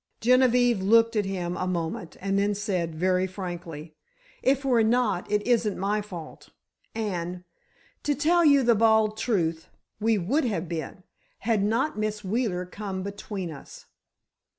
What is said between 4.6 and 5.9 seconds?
we're not, it isn't